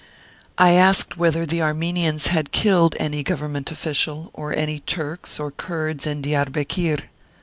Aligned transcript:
I 0.57 0.71
asked 0.71 1.15
whether 1.15 1.45
the 1.45 1.61
Armenians 1.61 2.25
had 2.25 2.51
killed 2.51 2.95
any 2.99 3.21
Government 3.21 3.69
official, 3.71 4.31
or 4.33 4.51
any 4.51 4.79
Turks 4.79 5.39
or 5.39 5.51
Kurds 5.51 6.07
in 6.07 6.23
Diar 6.23 6.49
bekir. 6.49 7.03